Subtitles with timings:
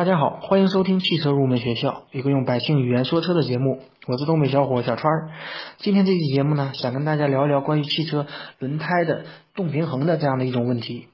[0.00, 3.80] 大家好，欢迎收听汽车入门学校，一个用百姓语言说车的节目。
[4.06, 5.30] 我是东北小伙小川儿。
[5.76, 8.26] 今天这期节目呢，想跟大家聊一聊关于汽车
[8.58, 11.08] 轮胎的动平衡的这样的一种问题。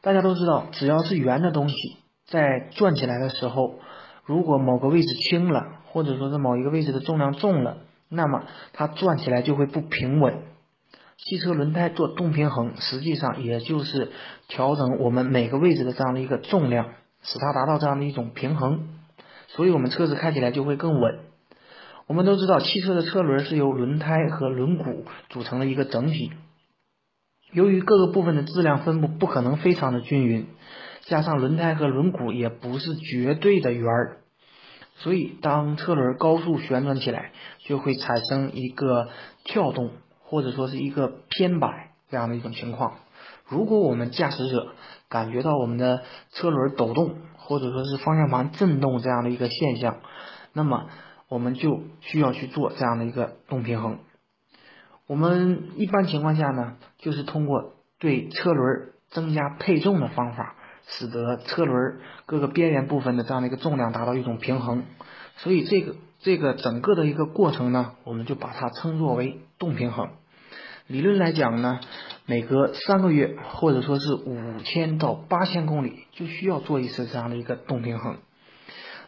[0.00, 1.76] 大家都知道，只要是圆的东西，
[2.24, 3.74] 在转起来的时候，
[4.24, 7.76] 如果某个位置轻了，或者说是某一个位置的重量重了，
[8.08, 10.38] 那么它转起来就会不平稳。
[11.18, 14.10] 汽车轮胎做动平衡，实际上也就是
[14.48, 16.94] 调整我们每个位置的这样的一个重量。
[17.26, 18.88] 使它达到这样的一种平衡，
[19.48, 21.18] 所以我们车子开起来就会更稳。
[22.06, 26.30] 我们都知道，汽车的车轮是由轮胎和轮毂组成的一个整体。
[27.52, 30.46] 由于各个部分的质量分布不可能非常的均匀，
[31.02, 34.18] 加上轮胎和轮毂也不是绝对的圆儿，
[34.96, 37.32] 所以当车轮高速旋转起来，
[37.64, 39.08] 就会产生一个
[39.44, 42.98] 跳动或者说是一个偏摆这样的一种情况。
[43.48, 44.74] 如果我们驾驶者
[45.08, 49.98] 感觉到我们的车轮抖动，或者说是方向盘震动这样的一个现象，
[50.52, 50.86] 那么
[51.28, 53.98] 我们就需要去做这样的一个动平衡。
[55.06, 60.56] 我们一般情况下呢，就是通过对车轮增加配重的方法，
[60.88, 64.82] 使得车轮各个边缘部分的这样的一个重量达到一种平衡。
[65.36, 70.08] 所以这个这个整个的一个过程呢，我们就把它称作为动平衡。
[70.88, 71.80] 理论来讲呢，
[72.26, 78.18] 每隔三个月或者说是五千到八千公里就需要做一次这样的一个动平衡。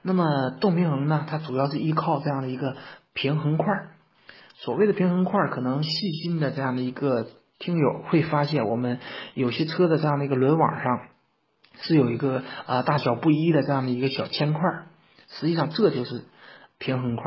[0.03, 2.77] 那么动平衡呢，它主要是依靠这样的一个
[3.13, 3.67] 平衡块。
[4.55, 7.29] 所谓的平衡块，可能细心的这样的一个
[7.61, 8.99] 听友会发现，我们
[9.35, 11.01] 有些车的这样的一个轮网上
[11.81, 14.63] 是有一个啊大小不一的这样的一个小铅块，
[15.29, 16.25] 实际上这就是
[16.79, 17.25] 平衡块。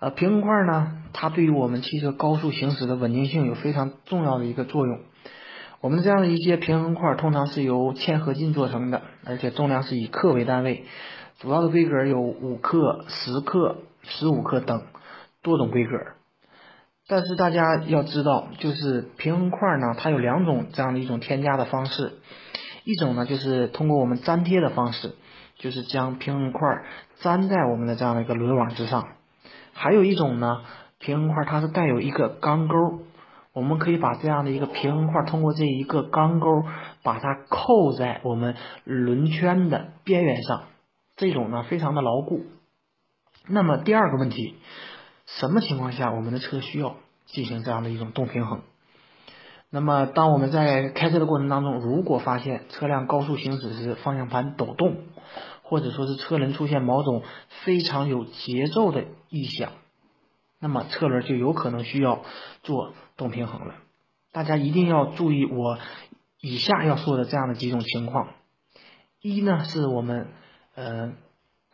[0.00, 5.00] 呃，平衡块呢，它对于我们汽车高速行驶的稳定性有非常重要的一个作用。
[5.80, 10.84] 我们这样的一些平衡块通常是由铅合金做成的，而且重量是以克为单位，
[11.40, 14.82] 主要的规格有五克、十克、十五克等
[15.42, 15.98] 多种规格。
[17.08, 22.12] 但是大家要知道，就是平衡块呢，它有两种这样的一种添加的方式，
[22.84, 25.16] 一种呢就是通过我们粘贴的方式，
[25.56, 26.60] 就是将平衡块
[27.22, 29.08] 粘在我们的这样的一个轮网之上。
[29.80, 30.62] 还有一种呢，
[30.98, 32.74] 平衡块它是带有一个钢钩，
[33.52, 36.64] 我们可以把这样的一个平衡块通过这一个钢钩
[37.04, 40.64] 把它扣在我们轮圈的边缘上，
[41.16, 42.44] 这种呢非常的牢固。
[43.46, 44.56] 那么第二个问题，
[45.26, 46.96] 什么情况下我们的车需要
[47.26, 48.62] 进行这样的一种动平衡？
[49.70, 54.96] 那么当我们在开车的过程当中，如果发现车辆高速行驶时方向盘抖动，
[55.68, 57.22] 或者说是车轮出现某种
[57.62, 59.72] 非常有节奏的异响，
[60.58, 62.22] 那么车轮就有可能需要
[62.62, 63.74] 做动平衡了。
[64.32, 65.78] 大家一定要注意我
[66.40, 68.28] 以下要说的这样的几种情况：
[69.20, 70.28] 一呢是我们
[70.74, 71.12] 呃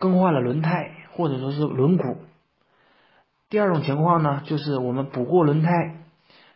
[0.01, 2.17] 更换了轮胎或者说是轮毂；
[3.49, 5.71] 第二种情况呢就是我们补过轮胎，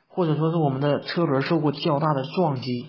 [0.08, 2.88] 或者说是我们的车轮受过较大的撞击。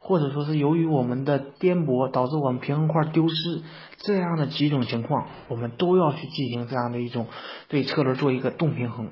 [0.00, 3.62] 或者说是由于我们的颠簸导致我们平衡块丢失，
[3.98, 7.26] 这样的几种情况，我们都要去进行这样的一种
[7.68, 9.10] 对车轮做一个动平衡。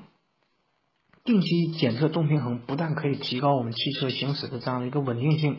[1.23, 5.57] 定期检测动平衡不但可以提高我们汽车行驶的这样的一个稳定性，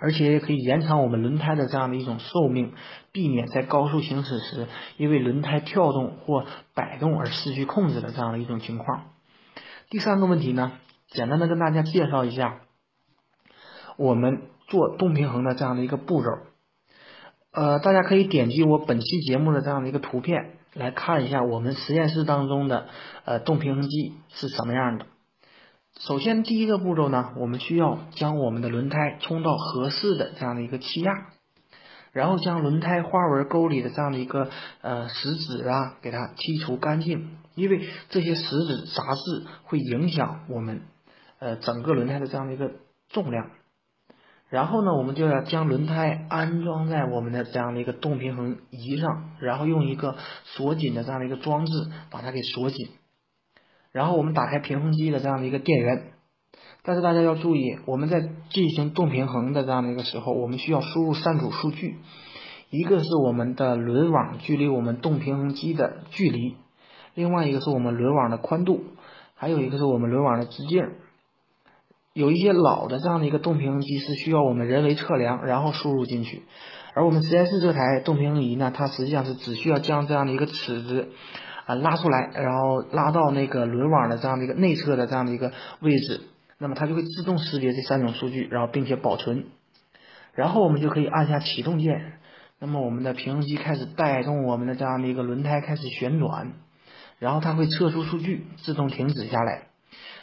[0.00, 2.74] 而且也可以延长我们轮胎的这样的一种寿命，
[3.10, 4.68] 避免在高速行驶时
[4.98, 9.04] 因为轮胎跳动或摆动而失去控制的这样的一种情况。
[9.88, 10.72] 第三个问题呢，
[11.08, 12.60] 简单的跟大家介绍一下
[13.96, 14.42] 我们。
[14.68, 16.28] 做动平衡的这样的一个步骤，
[17.52, 22.86] 呃，大家可以点击我本期节目的这样的一个图片来看一下我们实验室当中的
[23.24, 25.06] 呃动平衡机是什么样的。
[25.98, 31.12] 首先第一个步骤呢，我们需要将我们的轮胎冲到合适的这样的一个气压，
[32.12, 34.50] 然后将轮胎花纹沟里的这样的一个
[34.82, 40.82] 呃石子啊给它剔除干净，因为这些石子杂质会影响我们
[41.38, 42.70] 呃整个轮胎的这样的一个
[43.08, 43.50] 重量。
[44.50, 51.72] 然后呢，我们就要将轮胎安装在我们的这样的一个动平衡仪上，然后用一个锁紧的这样的一个装置
[52.10, 52.88] 把它给锁紧。
[53.92, 56.12] 然后我们打开平衡机的这样的一个电源。
[56.82, 61.96] 但是大家要注意，我们在进行动平衡的这样的一个时候，我们需要输入三组数据，
[62.70, 66.56] 一个是我们的轮网距离我们动平衡机的距离，
[67.14, 68.82] 另外一个是我们轮网的宽度，
[69.34, 70.88] 还有一个是我们轮网的直径。
[72.18, 76.42] 有一些老的这样的一个动平衡机是需要我们人为测量，然后输入进去。
[76.92, 81.10] 而我们实验室这台动平衡仪呢，它实际上是只需要将这样的一个尺子
[81.64, 86.22] 啊拉出来，然后拉到那个轮网的这样的一个内侧的这样的一个位置，
[86.58, 89.44] 那么它就会自动识别这三种数据，然后并且保存。
[90.34, 92.14] 然后我们就可以按下启动键，
[92.58, 96.54] 那么我们的平衡机开始带动我们的这样的一个轮胎开始旋转，
[97.20, 99.67] 然后它会测出数据，自动停止下来。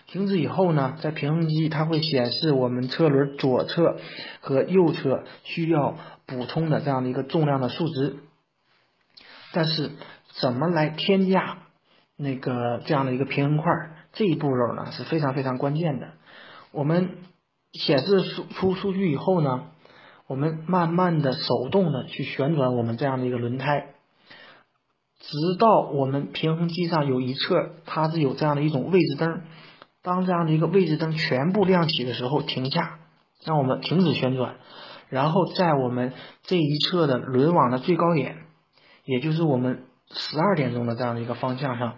[0.08, 3.98] 停止以后呢，在平衡机它会显示我们车轮左侧
[4.40, 8.18] 和右侧需要补充的这样的一个重量的数值。
[9.54, 9.92] 但是
[10.40, 11.60] 怎么来添加
[12.18, 13.72] 那个这样的一个平衡块？
[14.14, 16.14] 这一步骤呢是非常非常关键的。
[16.72, 17.18] 我们
[17.74, 19.66] 显示出出数据以后呢，
[20.28, 23.88] 我们慢慢的手动的去旋转我们这样的一个轮胎，
[25.20, 29.42] 直到我们平衡机上有一侧它是有这样的一种位置灯，
[30.06, 33.00] 当这样的一个位置灯全部亮起的时候停下，
[33.44, 34.56] 让我们停止旋转，
[35.10, 36.14] 然后在我们
[36.44, 38.38] 这一侧的轮网的最高点。
[39.04, 41.96] 也就是我们十二点钟的这样的一个方向上，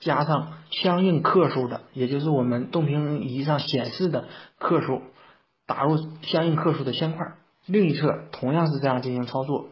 [0.00, 4.26] 加上相应克数的，也就是我们动平衡仪上显示的
[4.58, 5.02] 克数，
[5.66, 7.34] 打入相应克数的铅块。
[7.66, 9.68] 另一侧同样是这样进行操作，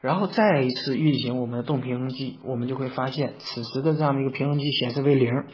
[0.00, 5.44] 然后再一次运行我们的动平衡机，我们就会发现此时的这样的一个平衡机显示为零，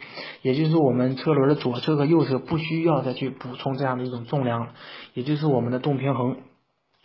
[0.41, 4.73] 也就是我们车轮的左侧和右侧不需要再去补充这样的一种重量了，
[5.13, 6.37] 也就是我们的动平衡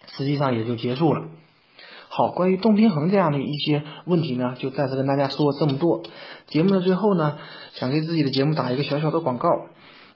[0.07, 1.29] 实际上也就结束了。
[2.11, 6.03] 好，关于动平衡这样的一些问题呢，就暂时跟大家说这么多。
[6.47, 7.39] 节目的最后呢，
[7.75, 9.49] 想给自己的节目打一个小小的广告，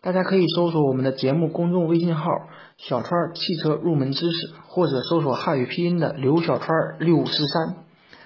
[0.03, 2.33] 大家可以搜索我们的节目公众微信号
[2.77, 7.77] “小川汽车入门知识”，或者搜索汉语拼音的刘小川六五四三。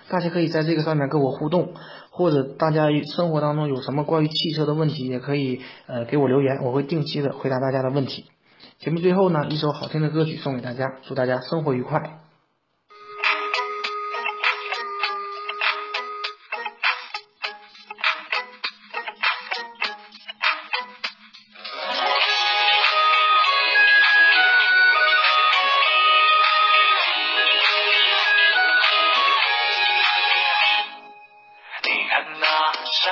[0.09, 1.75] 大家可以在这个上面跟我互动，
[2.11, 8.25] 或者大家生活当中有什么关于汽车的问题，也可以呃给我留言，我会定期的回答大家的问题。
[8.79, 12.26] 节目最后呢，一首好听的歌曲送给大家，祝大家生活愉快。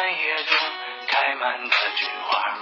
[0.04, 0.58] 山野中
[1.08, 2.58] 开满的菊花，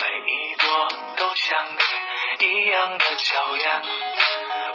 [0.00, 3.82] 每一朵都像你一样的娇艳。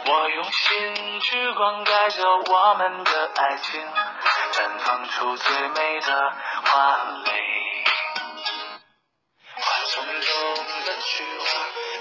[0.06, 3.80] 我用心去灌溉着我们的爱情，
[4.54, 6.32] 绽放出最美的
[6.64, 7.84] 花蕾。
[9.54, 10.54] 花丛中
[10.84, 11.46] 的菊花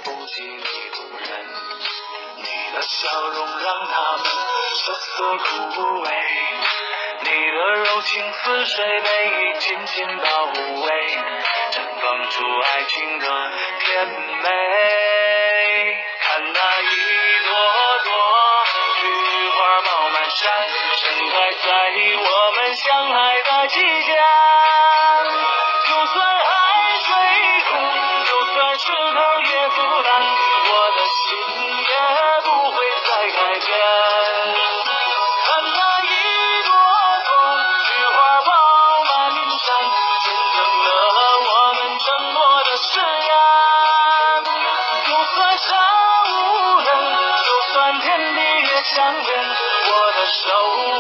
[0.06, 0.64] 不及你
[0.96, 1.46] 动人，
[2.38, 4.26] 你的笑容让它们
[4.74, 6.08] 羞涩枯萎。
[7.20, 10.46] 你的柔情似水被紧紧包
[10.82, 10.88] 围，
[11.72, 14.08] 绽放出爱情的甜
[14.42, 14.46] 美。
[16.22, 16.94] 看那一
[17.46, 17.50] 朵
[18.04, 18.12] 朵
[19.00, 19.02] 菊
[19.50, 20.44] 花爆满山，
[20.96, 21.68] 盛开在
[22.18, 22.26] 我
[22.56, 24.17] 们相爱的季节。
[48.98, 50.50] 相连，我的手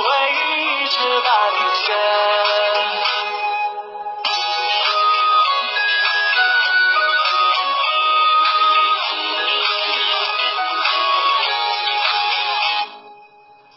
[0.04, 1.86] 会一直把你牵。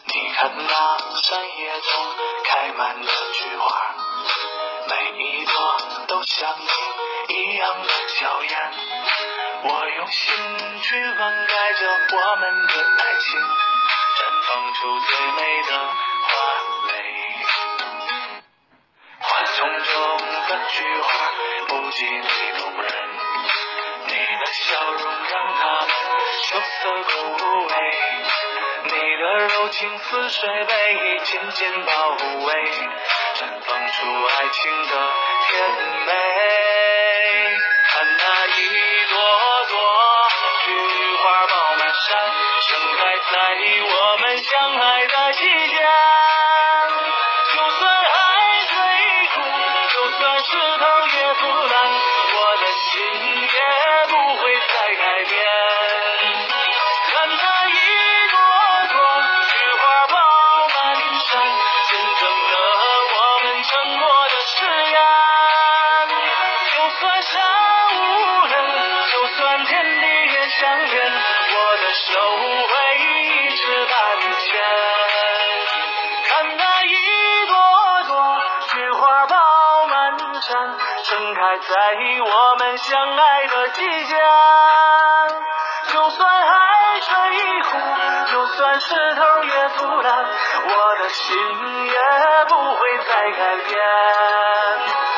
[0.05, 0.71] 你看那
[1.23, 1.89] 山野中
[2.43, 3.65] 开满的菊花，
[4.87, 5.51] 每一朵
[6.05, 8.51] 都像你一样的娇艳。
[9.63, 9.67] 我
[9.97, 10.35] 用心
[10.83, 13.41] 去灌溉着我们的爱情。
[14.51, 16.29] 绽放出最美的花
[16.89, 16.91] 蕾。
[19.19, 20.17] 花丛中
[20.49, 21.07] 的菊花
[21.69, 22.27] 不及你
[22.59, 22.91] 动人，
[24.07, 25.89] 你的笑容让它们
[26.43, 27.09] 羞涩枯
[27.69, 27.73] 萎。
[28.83, 32.09] 你的柔情似水被紧紧包
[32.43, 32.53] 围，
[33.35, 35.13] 绽放出爱情的
[35.47, 35.49] 甜
[36.05, 36.40] 美。
[44.51, 45.80] 相爱的季节。
[80.51, 81.75] 盛开在
[82.19, 84.15] 我们相爱的季节，
[85.93, 87.09] 就算海水。
[87.31, 87.77] 一壶，
[88.31, 91.93] 就算石头也腐烂，我的心也
[92.49, 95.10] 不会再改变。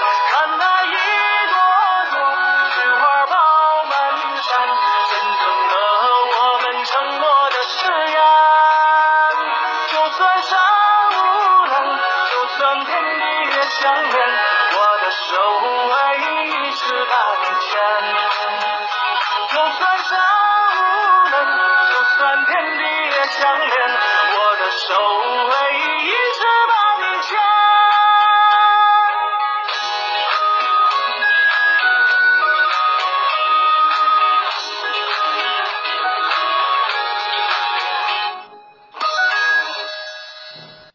[23.44, 25.43] 相连我的手